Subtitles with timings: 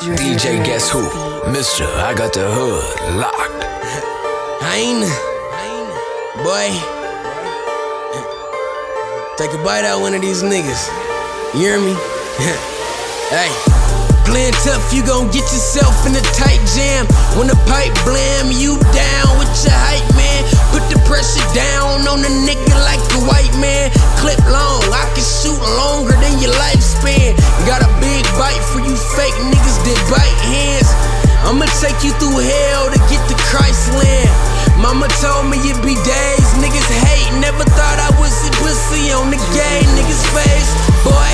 [0.00, 1.02] DJ Guess Who?
[1.52, 2.84] Mister, I got the hood
[3.20, 3.64] locked.
[4.72, 5.04] Ain't,
[6.40, 6.72] boy.
[9.40, 10.88] Take a bite out one of these niggas.
[11.52, 11.92] You hear me?
[13.32, 13.80] hey.
[14.28, 17.08] Playing tough, you gon' get yourself in a tight jam.
[17.40, 18.59] When the pipe blam, you
[28.60, 30.88] bite for you fake niggas that bite hands.
[31.48, 34.30] I'ma take you through hell to get to Christ land.
[34.76, 36.48] Mama told me it'd be days.
[36.60, 40.70] Niggas hate, never thought I was a pussy on the gay niggas' face.
[41.04, 41.32] Boy,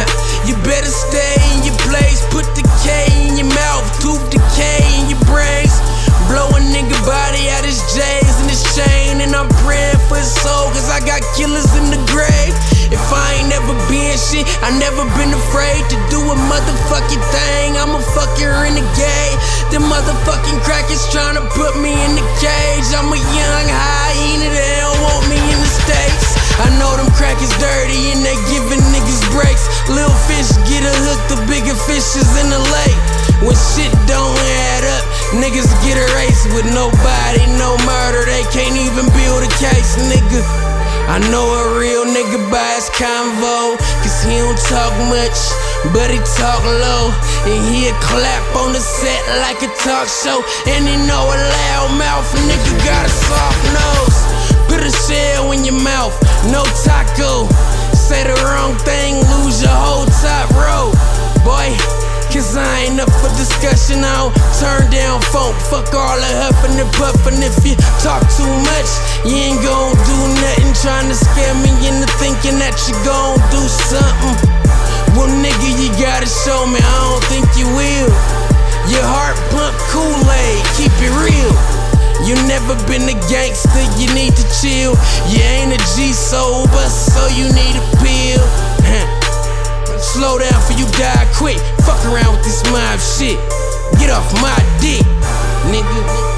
[0.48, 2.24] you better stay in your place.
[2.32, 5.76] Put the K in your mouth, tooth decay in your brains.
[6.28, 9.20] Blow a nigga body out his J's and his chain.
[9.20, 12.56] And I'm praying for his soul, cause I got killers in the grave.
[12.92, 13.41] If I ain't
[14.30, 17.74] shit, I never been afraid to do a motherfucking thing.
[17.74, 19.28] I'm a fucking gay.
[19.74, 22.88] The motherfucking crackers trying to put me in the cage.
[22.94, 26.38] I'm a young hyena, they don't want me in the States.
[26.62, 29.66] I know them crackers dirty and they giving niggas breaks.
[29.90, 33.00] Little fish get a hook, the bigger fish is in the lake.
[33.42, 34.38] When shit don't
[34.70, 35.04] add up,
[35.34, 37.74] niggas get erased with nobody, no
[41.12, 45.36] I know a real nigga by his convo, cause he don't talk much,
[45.92, 47.12] but he talk low.
[47.44, 50.40] And he'll clap on the set like a talk show.
[50.72, 54.18] And he know a loud mouth, nigga got a soft nose.
[54.72, 56.16] Put a shell in your mouth,
[56.48, 57.44] no taco.
[57.92, 60.96] Say the wrong thing, lose your whole top row.
[61.44, 61.76] Boy,
[62.32, 65.52] Cause I ain't up for discussion, I don't turn down funk.
[65.68, 67.36] Fuck all the huffing and puffing.
[67.44, 68.88] If you talk too much,
[69.28, 70.71] you ain't gon' do nothing.
[72.42, 74.34] Thinking that you gon' do something.
[75.14, 78.10] Well, nigga, you gotta show me, I don't think you will.
[78.90, 81.54] Your heart pump Kool-Aid, keep it real.
[82.26, 84.98] You never been a gangster, you need to chill.
[85.30, 88.42] You ain't a G sober, so you need a pill.
[90.02, 91.58] Slow down for you die quick.
[91.86, 93.38] Fuck around with this mob shit.
[94.02, 95.06] Get off my dick,
[95.70, 96.31] nigga.